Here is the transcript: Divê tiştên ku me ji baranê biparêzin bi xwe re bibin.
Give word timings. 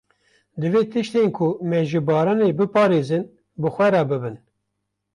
Divê 0.61 0.81
tiştên 0.91 1.29
ku 1.35 1.47
me 1.69 1.79
ji 1.89 1.99
baranê 2.07 2.49
biparêzin 2.59 3.23
bi 3.61 3.69
xwe 3.75 3.87
re 3.93 4.03
bibin. 4.09 4.35